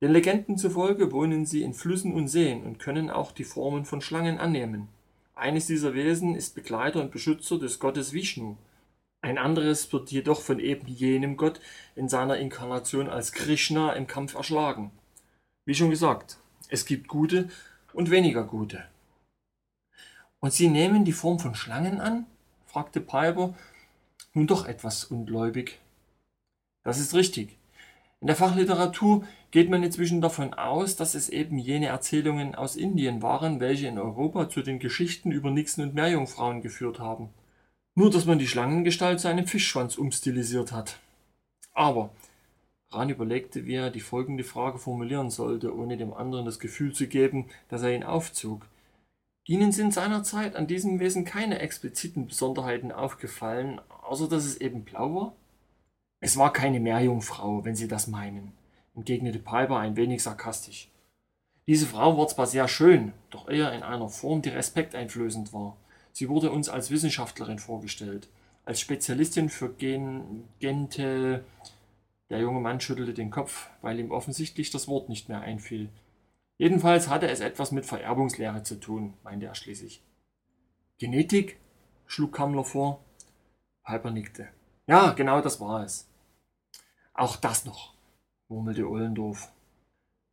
[0.02, 4.00] Den Legenden zufolge wohnen sie in Flüssen und Seen und können auch die Formen von
[4.00, 4.88] Schlangen annehmen.
[5.36, 8.56] Eines dieser Wesen ist Begleiter und Beschützer des Gottes Vishnu,
[9.22, 11.60] ein anderes wird jedoch von eben jenem Gott
[11.96, 14.92] in seiner Inkarnation als Krishna im Kampf erschlagen.
[15.66, 16.38] Wie schon gesagt,
[16.70, 17.50] es gibt gute
[17.94, 18.86] und weniger gute.
[20.40, 22.26] Und sie nehmen die Form von Schlangen an?
[22.66, 23.56] fragte Piper,
[24.34, 25.80] nun doch etwas ungläubig.
[26.84, 27.58] Das ist richtig.
[28.22, 33.22] In der Fachliteratur geht man inzwischen davon aus, dass es eben jene Erzählungen aus Indien
[33.22, 37.30] waren, welche in Europa zu den Geschichten über Nixen und Meerjungfrauen geführt haben.
[38.00, 41.00] Nur, dass man die Schlangengestalt zu einem Fischschwanz umstilisiert hat.
[41.74, 42.12] Aber
[42.92, 47.08] Rahn überlegte, wie er die folgende Frage formulieren sollte, ohne dem anderen das Gefühl zu
[47.08, 48.66] geben, dass er ihn aufzog.
[49.44, 55.14] Ihnen sind seinerzeit an diesem Wesen keine expliziten Besonderheiten aufgefallen, außer dass es eben blau
[55.14, 55.34] war?
[56.22, 58.54] Es war keine Meerjungfrau, wenn Sie das meinen,
[58.96, 60.88] entgegnete Piper ein wenig sarkastisch.
[61.68, 65.76] Diese Frau war zwar sehr schön, doch eher in einer Form, die respekteinflößend war.
[66.20, 68.28] Sie wurde uns als Wissenschaftlerin vorgestellt,
[68.66, 71.46] als Spezialistin für Gen Gente.
[72.30, 75.88] Der junge Mann schüttelte den Kopf, weil ihm offensichtlich das Wort nicht mehr einfiel.
[76.58, 80.04] Jedenfalls hatte es etwas mit Vererbungslehre zu tun, meinte er schließlich.
[80.98, 81.58] Genetik?
[82.06, 83.00] schlug Kammler vor.
[83.86, 84.50] Piper nickte.
[84.88, 86.06] Ja, genau das war es.
[87.14, 87.94] Auch das noch,
[88.50, 89.54] murmelte Ollendorf.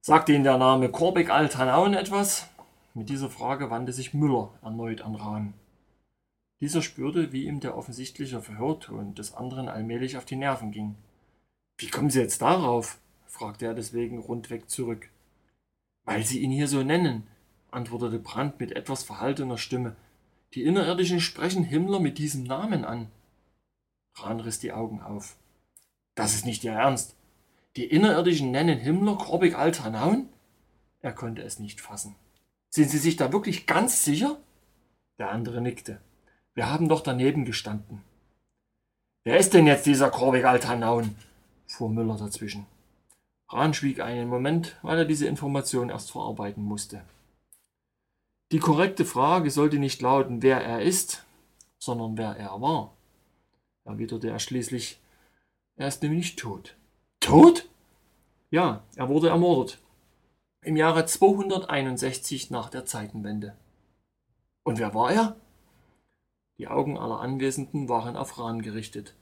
[0.00, 2.48] Sagte Ihnen der Name Korbeck Altanauen etwas?
[2.94, 5.54] Mit dieser Frage wandte sich Müller erneut an Rahn.
[6.60, 10.94] Dieser spürte, wie ihm der offensichtliche Verhörton des anderen allmählich auf die Nerven ging.
[11.76, 12.98] Wie kommen Sie jetzt darauf?
[13.26, 15.10] fragte er deswegen rundweg zurück.
[16.04, 17.26] Weil Sie ihn hier so nennen,
[17.70, 19.96] antwortete Brandt mit etwas verhaltener Stimme.
[20.54, 23.10] Die Innerirdischen sprechen Himmler mit diesem Namen an.
[24.14, 25.36] Rahn riss die Augen auf.
[26.14, 27.16] Das ist nicht Ihr Ernst.
[27.76, 30.30] Die Innerirdischen nennen Himmler Korbig Altanaun?
[31.00, 32.16] Er konnte es nicht fassen.
[32.70, 34.40] Sind Sie sich da wirklich ganz sicher?
[35.18, 36.00] Der andere nickte.
[36.56, 38.02] Wir haben doch daneben gestanden.
[39.22, 41.14] Wer ist denn jetzt dieser Korbig Altanaun?
[41.68, 42.66] fuhr Müller dazwischen.
[43.48, 47.02] Rahn schwieg einen Moment, weil er diese Information erst verarbeiten musste.
[48.50, 51.24] Die korrekte Frage sollte nicht lauten, wer er ist,
[51.78, 52.92] sondern wer er war,
[53.84, 54.98] erwiderte er schließlich
[55.76, 56.74] er ist nämlich tot.
[57.20, 57.68] Tot?
[58.50, 59.78] Ja, er wurde ermordet.
[60.62, 63.54] Im Jahre 261 nach der Zeitenwende.
[64.62, 65.36] Und wer war er?
[66.58, 69.14] Die Augen aller Anwesenden waren auf Rahn gerichtet.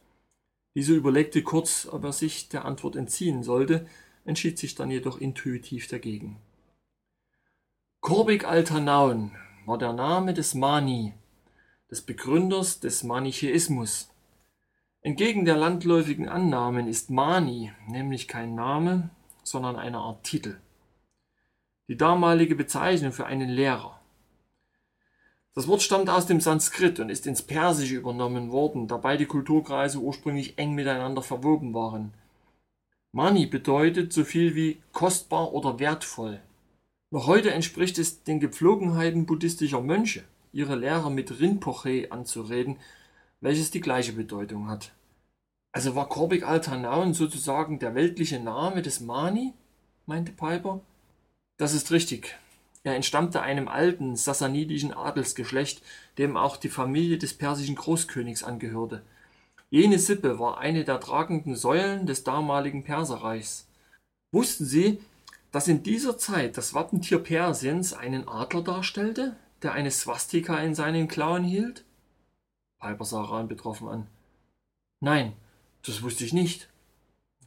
[0.75, 3.87] Dieser überlegte kurz, ob er sich der Antwort entziehen sollte,
[4.25, 6.37] entschied sich dann jedoch intuitiv dagegen.
[8.01, 9.33] Korbik Altanaun
[9.66, 11.14] war der Name des Mani,
[11.90, 14.14] des Begründers des Manichäismus,
[15.07, 19.11] Entgegen der landläufigen Annahmen ist Mani nämlich kein Name,
[19.42, 20.57] sondern eine Art Titel.
[21.88, 24.01] Die damalige Bezeichnung für einen Lehrer.
[25.55, 29.99] Das Wort stammt aus dem Sanskrit und ist ins Persische übernommen worden, da beide Kulturkreise
[29.99, 32.12] ursprünglich eng miteinander verwoben waren.
[33.12, 36.40] Mani bedeutet so viel wie kostbar oder wertvoll.
[37.12, 42.79] Noch heute entspricht es den Gepflogenheiten buddhistischer Mönche, ihre Lehrer mit Rinpoche anzureden,
[43.40, 44.90] welches die gleiche Bedeutung hat.
[45.71, 49.53] Also war Corbig Altanaun sozusagen der weltliche Name des Mani?
[50.07, 50.81] meinte Piper.
[51.57, 52.37] Das ist richtig.
[52.85, 55.83] Er entstammte einem alten sassanidischen Adelsgeschlecht,
[56.18, 59.03] dem auch die Familie des persischen Großkönigs angehörte.
[59.70, 63.66] Jene Sippe war eine der tragenden Säulen des damaligen Perserreichs.
[64.33, 65.01] Wussten Sie,
[65.51, 71.09] dass in dieser Zeit das Wappentier Persiens einen Adler darstellte, der eine Swastika in seinen
[71.09, 71.85] Klauen hielt?
[72.81, 74.07] Piper sah Ran betroffen an.
[75.01, 75.33] Nein,
[75.87, 76.68] das wusste ich nicht.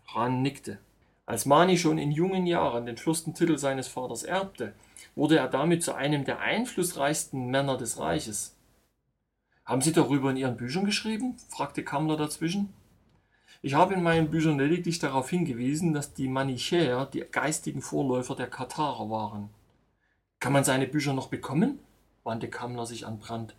[0.08, 0.80] Ran nickte.
[1.28, 4.72] Als Mani schon in jungen Jahren den Fürstentitel seines Vaters erbte,
[5.14, 8.56] wurde er damit zu einem der einflussreichsten Männer des Reiches.
[9.66, 11.36] Haben Sie darüber in Ihren Büchern geschrieben?
[11.50, 12.72] fragte Kammler dazwischen.
[13.62, 18.48] Ich habe in meinen Büchern lediglich darauf hingewiesen, dass die Manichäer die geistigen Vorläufer der
[18.48, 19.50] Katharer waren.
[20.40, 21.80] Kann man seine Bücher noch bekommen?
[22.24, 23.54] wandte Kammler sich an Brandt.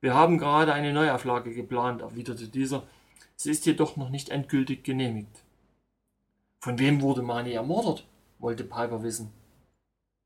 [0.00, 2.84] Wir haben gerade eine Neuauflage geplant, erwiderte dieser.
[3.34, 5.43] Sie ist jedoch noch nicht endgültig genehmigt.
[6.64, 8.06] Von wem wurde Mani ermordet?
[8.38, 9.30] wollte Piper wissen.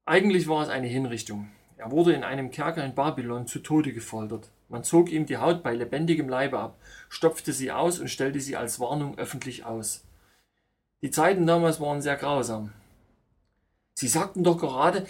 [0.06, 1.50] Eigentlich war es eine Hinrichtung.
[1.76, 4.48] Er wurde in einem Kerker in Babylon zu Tode gefoltert.
[4.68, 8.54] Man zog ihm die Haut bei lebendigem Leibe ab, stopfte sie aus und stellte sie
[8.54, 10.04] als Warnung öffentlich aus.
[11.02, 12.72] Die Zeiten damals waren sehr grausam.
[13.94, 15.08] Sie sagten doch gerade,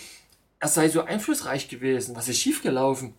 [0.61, 2.17] er sei so einflussreich gewesen.
[2.17, 3.13] Was ist schiefgelaufen?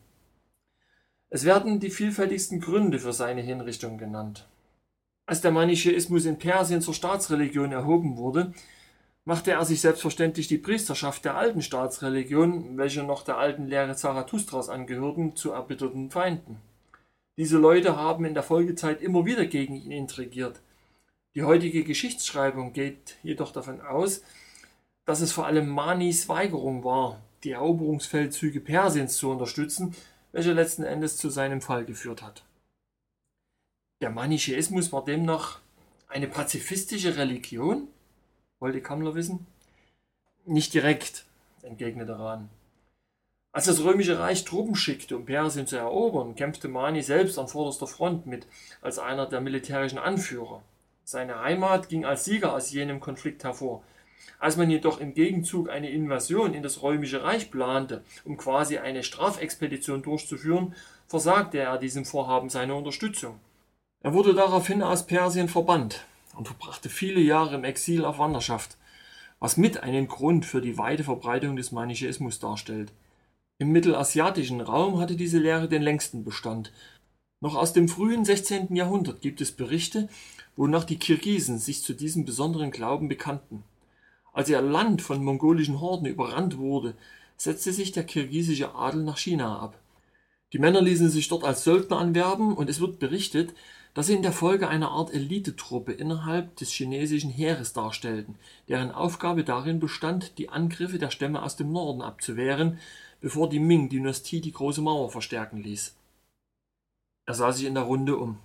[1.30, 4.48] Es werden die vielfältigsten Gründe für seine Hinrichtung genannt.
[5.30, 8.52] Als der Manichäismus in Persien zur Staatsreligion erhoben wurde,
[9.26, 14.70] machte er sich selbstverständlich die Priesterschaft der alten Staatsreligion, welche noch der alten Lehre Zarathustras
[14.70, 16.58] angehörten, zu erbitterten Feinden.
[17.38, 20.62] Diese Leute haben in der Folgezeit immer wieder gegen ihn intrigiert.
[21.36, 24.24] Die heutige Geschichtsschreibung geht jedoch davon aus,
[25.06, 29.96] dass es vor allem Manis Weigerung war, die Eroberungsfeldzüge Persiens zu unterstützen
[30.32, 32.44] welcher letzten Endes zu seinem Fall geführt hat.
[34.02, 35.60] Der Manichäismus war demnach
[36.08, 37.90] Eine pazifistische Religion?
[38.62, 39.46] wollte Kammler wissen.
[40.46, 41.26] Nicht direkt,
[41.64, 42.50] entgegnete Rahn.
[43.52, 47.88] Als das römische Reich Truppen schickte, um Persien zu erobern, kämpfte Mani selbst an vorderster
[47.88, 48.48] Front mit,
[48.82, 50.64] als einer der militärischen Anführer.
[51.04, 53.84] Seine Heimat ging als Sieger aus jenem Konflikt hervor.
[54.40, 59.04] Als man jedoch im Gegenzug eine Invasion in das römische Reich plante, um quasi eine
[59.04, 60.74] Strafexpedition durchzuführen,
[61.08, 63.42] versagte er diesem Vorhaben seine Unterstützung.
[64.02, 66.06] Er wurde daraufhin aus Persien verbannt
[66.38, 68.78] und verbrachte viele Jahre im Exil auf Wanderschaft,
[69.40, 72.94] was mit einen Grund für die weite Verbreitung des Manichäismus darstellt.
[73.58, 76.72] Im mittelasiatischen Raum hatte diese Lehre den längsten Bestand.
[77.42, 78.74] Noch aus dem frühen 16.
[78.74, 80.08] Jahrhundert gibt es Berichte,
[80.56, 83.64] wonach die Kirgisen sich zu diesem besonderen Glauben bekannten.
[84.32, 86.96] Als ihr Land von mongolischen Horden überrannt wurde,
[87.36, 89.78] setzte sich der kirgisische Adel nach China ab.
[90.54, 93.54] Die Männer ließen sich dort als Söldner anwerben und es wird berichtet,
[93.93, 98.36] dass sie in der Folge eine Art Elitetruppe innerhalb des chinesischen Heeres darstellten,
[98.67, 102.80] deren Aufgabe darin bestand, die Angriffe der Stämme aus dem Norden abzuwehren,
[103.21, 105.95] bevor die Ming-Dynastie die Große Mauer verstärken ließ.
[107.25, 108.38] Er sah sich in der Runde um.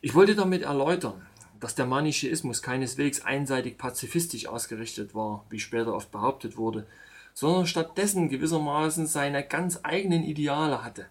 [0.00, 1.26] Ich wollte damit erläutern,
[1.60, 6.86] dass der Manichäismus keineswegs einseitig pazifistisch ausgerichtet war, wie später oft behauptet wurde,
[7.34, 11.06] sondern stattdessen gewissermaßen seine ganz eigenen Ideale hatte.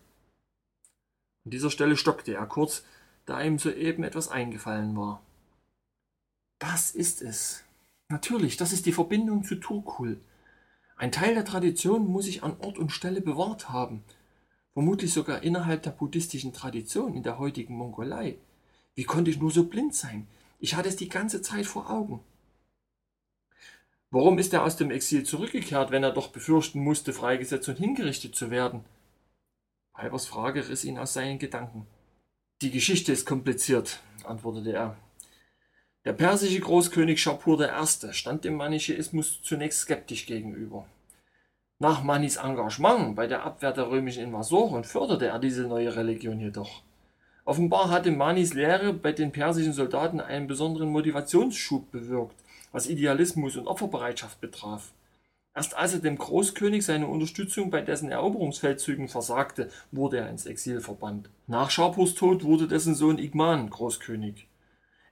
[1.46, 2.84] An dieser Stelle stockte er kurz,
[3.32, 5.22] da ihm soeben etwas eingefallen war.
[6.60, 7.64] Das ist es.
[8.10, 10.20] Natürlich, das ist die Verbindung zu Turkul.
[10.98, 14.04] Ein Teil der Tradition muss sich an Ort und Stelle bewahrt haben,
[14.74, 18.38] vermutlich sogar innerhalb der buddhistischen Tradition in der heutigen Mongolei.
[18.96, 20.28] Wie konnte ich nur so blind sein?
[20.60, 22.20] Ich hatte es die ganze Zeit vor Augen.
[24.10, 28.36] Warum ist er aus dem Exil zurückgekehrt, wenn er doch befürchten musste, freigesetzt und hingerichtet
[28.36, 28.84] zu werden?
[29.94, 31.88] Halbers Frage riss ihn aus seinen Gedanken.
[32.62, 34.96] Die Geschichte ist kompliziert, antwortete er.
[36.06, 38.14] Der persische Großkönig Schapur I.
[38.14, 40.86] stand dem Manichäismus zunächst skeptisch gegenüber.
[41.80, 46.84] Nach Manis Engagement bei der Abwehr der römischen Invasoren förderte er diese neue Religion jedoch.
[47.46, 52.36] Offenbar hatte Manis Lehre bei den persischen Soldaten einen besonderen Motivationsschub bewirkt,
[52.72, 54.92] was Idealismus und Opferbereitschaft betraf.
[55.54, 60.80] Erst als er dem Großkönig seine Unterstützung bei dessen Eroberungsfeldzügen versagte, wurde er ins Exil
[60.80, 61.30] verbannt.
[61.48, 64.48] Nach Schapurs Tod wurde dessen Sohn Igman Großkönig.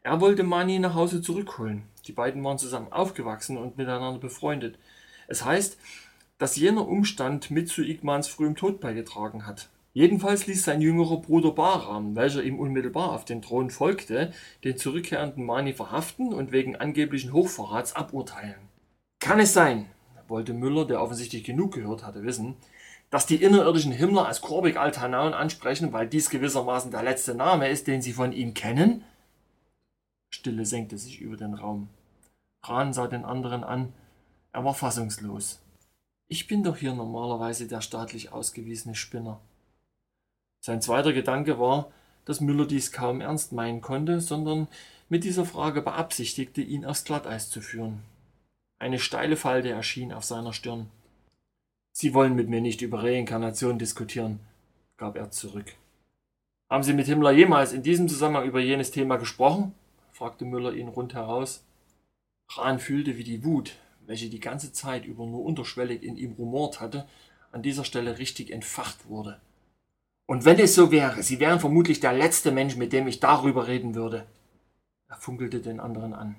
[0.01, 1.83] Er wollte Mani nach Hause zurückholen.
[2.07, 4.79] Die beiden waren zusammen aufgewachsen und miteinander befreundet.
[5.27, 5.77] Es heißt,
[6.37, 9.69] dass jener Umstand mit zu Igmans frühem Tod beigetragen hat.
[9.91, 14.31] Jedenfalls ließ sein jüngerer Bruder Bahram, welcher ihm unmittelbar auf den Thron folgte,
[14.63, 18.69] den zurückkehrenden Mani verhaften und wegen angeblichen Hochverrats aburteilen.
[19.19, 19.87] Kann es sein,
[20.29, 22.55] wollte Müller, der offensichtlich genug gehört hatte, wissen,
[23.09, 27.87] dass die innerirdischen Himmler als Korbik Altanaun ansprechen, weil dies gewissermaßen der letzte Name ist,
[27.87, 29.03] den sie von ihm kennen?
[30.29, 31.89] Stille senkte sich über den Raum.
[32.63, 33.93] Rahn sah den anderen an.
[34.51, 35.59] Er war fassungslos.
[36.27, 39.39] Ich bin doch hier normalerweise der staatlich ausgewiesene Spinner.
[40.61, 41.91] Sein zweiter Gedanke war,
[42.25, 44.67] dass Müller dies kaum ernst meinen konnte, sondern
[45.07, 48.03] mit dieser Frage beabsichtigte, ihn aufs Glatteis zu führen.
[48.79, 50.89] Eine steile Falte erschien auf seiner Stirn.
[51.91, 54.39] Sie wollen mit mir nicht über Reinkarnation diskutieren,
[54.95, 55.75] gab er zurück.
[56.69, 59.75] Haben Sie mit Himmler jemals in diesem Zusammenhang über jenes Thema gesprochen?
[60.13, 61.65] fragte Müller ihn rundheraus.
[62.51, 66.79] Rahn fühlte, wie die Wut, welche die ganze Zeit über nur unterschwellig in ihm rumort
[66.79, 67.05] hatte,
[67.51, 69.41] an dieser Stelle richtig entfacht wurde.
[70.25, 73.67] Und wenn es so wäre, Sie wären vermutlich der letzte Mensch, mit dem ich darüber
[73.67, 74.25] reden würde.
[75.09, 76.35] Er funkelte den anderen an.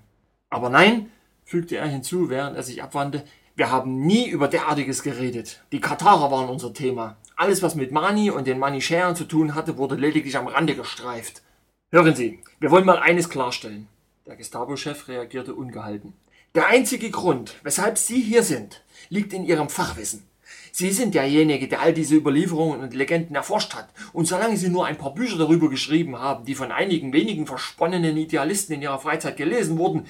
[0.49, 1.11] Aber nein,
[1.51, 3.25] fügte er hinzu, während er sich abwandte,
[3.57, 5.65] wir haben nie über derartiges geredet.
[5.73, 7.17] Die Katarer waren unser Thema.
[7.35, 11.43] Alles, was mit Mani und den Manichäern zu tun hatte, wurde lediglich am Rande gestreift.
[11.91, 13.89] Hören Sie, wir wollen mal eines klarstellen.
[14.27, 16.13] Der Gestapo-Chef reagierte ungehalten.
[16.55, 20.23] Der einzige Grund, weshalb Sie hier sind, liegt in Ihrem Fachwissen.
[20.71, 23.89] Sie sind derjenige, der all diese Überlieferungen und Legenden erforscht hat.
[24.13, 28.17] Und solange Sie nur ein paar Bücher darüber geschrieben haben, die von einigen wenigen versponnenen
[28.17, 30.07] Idealisten in ihrer Freizeit gelesen wurden,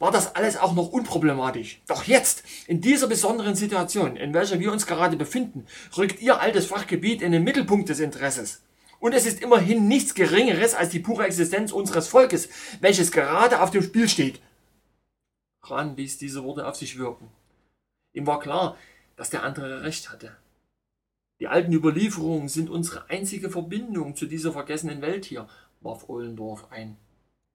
[0.00, 1.80] war das alles auch noch unproblematisch.
[1.86, 6.66] Doch jetzt, in dieser besonderen Situation, in welcher wir uns gerade befinden, rückt Ihr altes
[6.66, 8.62] Fachgebiet in den Mittelpunkt des Interesses.
[8.98, 12.48] Und es ist immerhin nichts Geringeres als die pure Existenz unseres Volkes,
[12.80, 14.40] welches gerade auf dem Spiel steht.
[15.62, 17.28] Ran ließ diese Worte auf sich wirken.
[18.14, 18.76] Ihm war klar,
[19.16, 20.34] dass der andere recht hatte.
[21.40, 25.46] Die alten Überlieferungen sind unsere einzige Verbindung zu dieser vergessenen Welt hier,
[25.80, 26.96] warf Ohlendorf ein.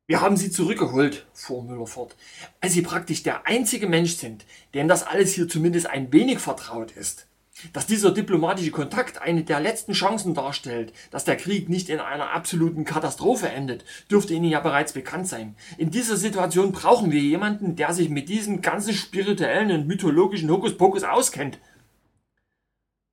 [0.07, 2.15] Wir haben sie zurückgeholt, fuhr Müller fort,
[2.61, 6.91] weil sie praktisch der einzige Mensch sind, dem das alles hier zumindest ein wenig vertraut
[6.91, 7.27] ist.
[7.73, 12.31] Dass dieser diplomatische Kontakt eine der letzten Chancen darstellt, dass der Krieg nicht in einer
[12.31, 15.55] absoluten Katastrophe endet, dürfte Ihnen ja bereits bekannt sein.
[15.77, 21.03] In dieser Situation brauchen wir jemanden, der sich mit diesem ganzen spirituellen und mythologischen Hokuspokus
[21.03, 21.57] auskennt.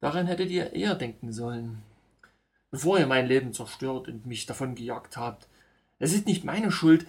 [0.00, 1.81] Daran hättet ihr eher denken sollen,
[2.72, 5.46] bevor ihr mein Leben zerstört und mich davon gejagt habt.
[6.03, 7.07] Es ist nicht meine Schuld,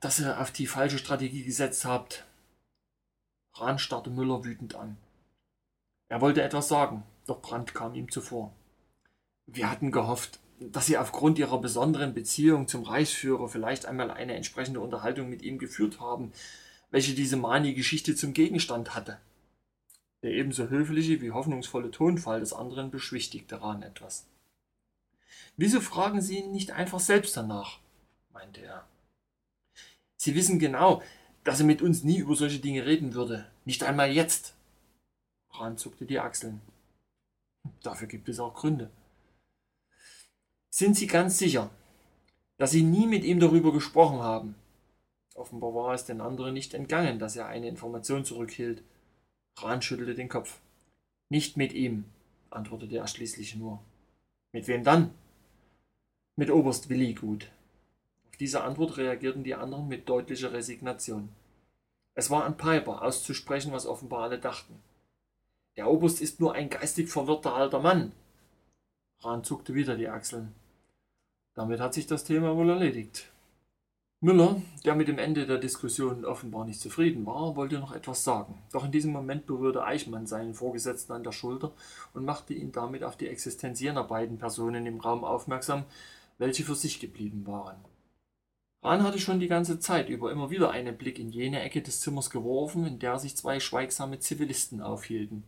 [0.00, 2.24] dass ihr auf die falsche Strategie gesetzt habt.
[3.52, 4.96] Rahn starrte Müller wütend an.
[6.08, 8.52] Er wollte etwas sagen, doch Brandt kam ihm zuvor.
[9.46, 14.80] Wir hatten gehofft, dass Sie aufgrund Ihrer besonderen Beziehung zum Reichsführer vielleicht einmal eine entsprechende
[14.80, 16.32] Unterhaltung mit ihm geführt haben,
[16.90, 19.20] welche diese Mani-Geschichte zum Gegenstand hatte.
[20.24, 24.26] Der ebenso höfliche wie hoffnungsvolle Tonfall des anderen beschwichtigte Rahn etwas.
[25.56, 27.78] Wieso fragen Sie ihn nicht einfach selbst danach?
[28.34, 28.86] Meinte er.
[30.16, 31.02] Sie wissen genau,
[31.44, 34.54] dass er mit uns nie über solche Dinge reden würde, nicht einmal jetzt.
[35.48, 36.60] Bran zuckte die Achseln.
[37.82, 38.90] Dafür gibt es auch Gründe.
[40.68, 41.70] Sind Sie ganz sicher,
[42.58, 44.56] dass Sie nie mit ihm darüber gesprochen haben?
[45.34, 48.82] Offenbar war es den anderen nicht entgangen, dass er eine Information zurückhielt.
[49.56, 50.60] Rahn schüttelte den Kopf.
[51.28, 52.04] Nicht mit ihm,
[52.50, 53.80] antwortete er schließlich nur.
[54.52, 55.10] Mit wem dann?
[56.36, 57.48] Mit Oberst Willigut.
[58.36, 61.28] Diese Antwort reagierten die anderen mit deutlicher Resignation.
[62.14, 64.80] Es war an Piper auszusprechen, was offenbar alle dachten.
[65.76, 68.12] Der Oberst ist nur ein geistig verwirrter alter Mann.
[69.20, 70.54] Rahn zuckte wieder die Achseln.
[71.54, 73.30] Damit hat sich das Thema wohl erledigt.
[74.20, 78.62] Müller, der mit dem Ende der Diskussion offenbar nicht zufrieden war, wollte noch etwas sagen.
[78.72, 81.72] Doch in diesem Moment berührte Eichmann seinen Vorgesetzten an der Schulter
[82.14, 85.84] und machte ihn damit auf die Existenz jener beiden Personen im Raum aufmerksam,
[86.38, 87.76] welche für sich geblieben waren.
[88.84, 92.00] Rahn hatte schon die ganze Zeit über immer wieder einen Blick in jene Ecke des
[92.00, 95.42] Zimmers geworfen, in der sich zwei schweigsame Zivilisten aufhielten.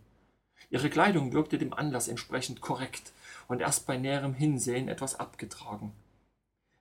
[0.70, 3.12] Ihre Kleidung wirkte dem Anlass entsprechend korrekt
[3.46, 5.92] und erst bei näherem Hinsehen etwas abgetragen.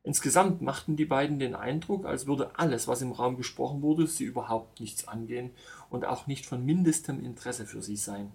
[0.01, 4.23] Insgesamt machten die beiden den Eindruck, als würde alles, was im Raum gesprochen wurde, sie
[4.23, 5.51] überhaupt nichts angehen
[5.89, 8.31] und auch nicht von mindestem Interesse für sie sein.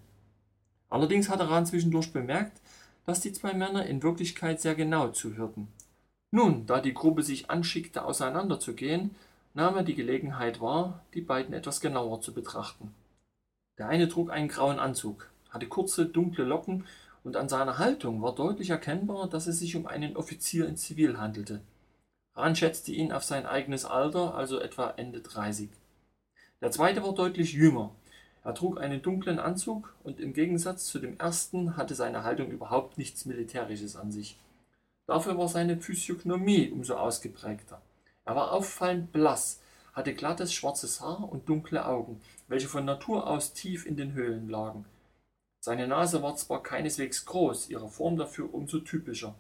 [0.91, 2.61] Allerdings hatte Rahn zwischendurch bemerkt,
[3.07, 5.69] dass die zwei Männer in Wirklichkeit sehr genau zuhörten.
[6.33, 9.17] Nun, da die Gruppe sich anschickte, auseinanderzugehen,
[9.55, 12.95] nahm er die Gelegenheit wahr, die beiden etwas genauer zu betrachten.
[13.79, 16.85] Der eine trug einen grauen Anzug, hatte kurze, dunkle Locken
[17.25, 21.19] und an seiner Haltung war deutlich erkennbar, dass es sich um einen Offizier in Zivil
[21.19, 21.61] handelte.
[22.35, 25.69] Rahn schätzte ihn auf sein eigenes Alter, also etwa Ende 30.
[26.61, 27.91] Der zweite war deutlich jünger.
[28.45, 32.99] Er trug einen dunklen Anzug und im Gegensatz zu dem ersten hatte seine Haltung überhaupt
[32.99, 34.39] nichts Militärisches an sich.
[35.11, 37.83] Dafür war seine Physiognomie umso ausgeprägter.
[38.25, 39.61] Er war auffallend blass,
[39.93, 44.49] hatte glattes schwarzes Haar und dunkle Augen, welche von Natur aus tief in den Höhlen
[44.49, 44.85] lagen.
[45.59, 49.35] Seine Nase war zwar keineswegs groß, ihre Form dafür umso typischer.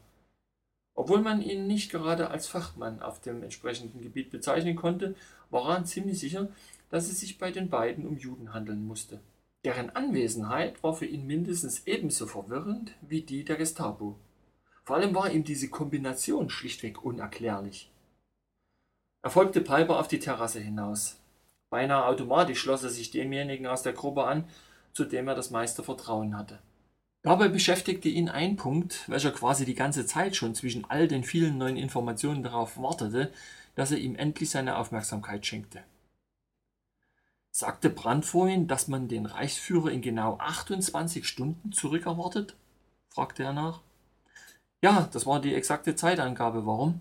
[0.96, 5.14] Obwohl man ihn nicht gerade als Fachmann auf dem entsprechenden Gebiet bezeichnen konnte,
[5.50, 6.48] war er ziemlich sicher,
[6.88, 9.20] dass es sich bei den beiden um Juden handeln musste.
[9.64, 14.18] Deren Anwesenheit war für ihn mindestens ebenso verwirrend wie die der Gestapo.
[14.90, 17.88] Vor allem war ihm diese Kombination schlichtweg unerklärlich.
[19.22, 21.16] Er folgte Piper auf die Terrasse hinaus.
[21.70, 24.48] Beinahe automatisch schloss er sich demjenigen aus der Gruppe an,
[24.92, 26.58] zu dem er das meiste Vertrauen hatte.
[27.22, 31.56] Dabei beschäftigte ihn ein Punkt, welcher quasi die ganze Zeit schon zwischen all den vielen
[31.56, 33.32] neuen Informationen darauf wartete,
[33.76, 35.84] dass er ihm endlich seine Aufmerksamkeit schenkte.
[37.52, 42.56] Sagte Brandt vorhin, dass man den Reichsführer in genau 28 Stunden zurückerwartet?
[43.08, 43.82] fragte er nach.
[44.82, 46.66] Ja, das war die exakte Zeitangabe.
[46.66, 47.00] Warum?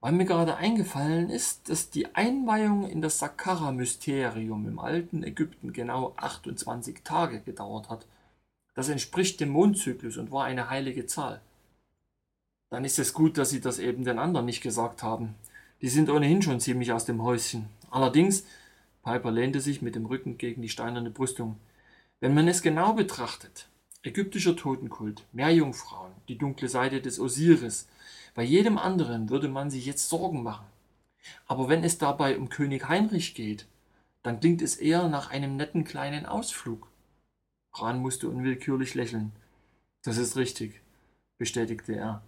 [0.00, 6.14] weil mir gerade eingefallen ist, dass die Einweihung in das Saqqara-Mysterium im alten Ägypten genau
[6.16, 8.06] 28 Tage gedauert hat.
[8.74, 11.40] Das entspricht dem Mondzyklus und war eine heilige Zahl.
[12.70, 15.34] Dann ist es gut, dass Sie das eben den anderen nicht gesagt haben.
[15.80, 17.68] Die sind ohnehin schon ziemlich aus dem Häuschen.
[17.90, 18.44] Allerdings,
[19.02, 21.56] Piper lehnte sich mit dem Rücken gegen die steinerne Brüstung,
[22.20, 23.68] wenn man es genau betrachtet,
[24.02, 27.88] ägyptischer Totenkult, Meerjungfrauen, die dunkle Seite des Osiris,
[28.34, 30.66] bei jedem anderen würde man sich jetzt Sorgen machen.
[31.46, 33.66] Aber wenn es dabei um König Heinrich geht,
[34.22, 36.88] dann klingt es eher nach einem netten kleinen Ausflug.
[37.70, 39.32] Bran musste unwillkürlich lächeln.
[40.02, 40.80] Das ist richtig,
[41.38, 42.22] bestätigte er.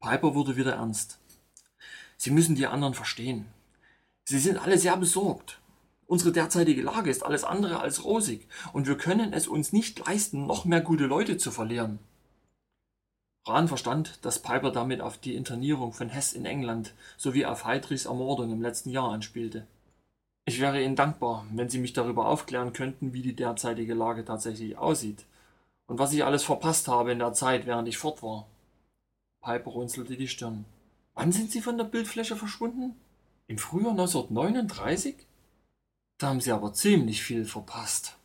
[0.00, 1.18] Piper wurde wieder ernst.
[2.16, 3.46] Sie müssen die anderen verstehen.
[4.24, 5.60] Sie sind alle sehr besorgt.
[6.12, 10.46] Unsere derzeitige Lage ist alles andere als rosig, und wir können es uns nicht leisten,
[10.46, 12.00] noch mehr gute Leute zu verlieren.
[13.46, 18.04] Rahn verstand, dass Piper damit auf die Internierung von Hess in England sowie auf Heydrichs
[18.04, 19.66] Ermordung im letzten Jahr anspielte.
[20.44, 24.76] Ich wäre Ihnen dankbar, wenn Sie mich darüber aufklären könnten, wie die derzeitige Lage tatsächlich
[24.76, 25.24] aussieht
[25.86, 28.46] und was ich alles verpasst habe in der Zeit, während ich fort war.
[29.40, 30.66] Piper runzelte die Stirn.
[31.14, 32.96] Wann sind Sie von der Bildfläche verschwunden?
[33.46, 35.16] Im Frühjahr 1939?
[36.22, 38.16] Da haben Sie aber ziemlich viel verpasst.